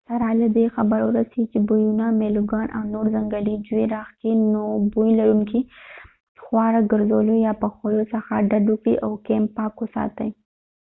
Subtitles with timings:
[0.09, 4.61] سره له دې خبر ووسئ چې بویونه میلوګان او نور ځنګلي ژوي راښکي نو
[4.93, 5.61] بوی لرونکي
[6.43, 10.29] خواړه ګرځولو یا پخولو څخه ډډ وکړئ او کېمپ پاک وساتئ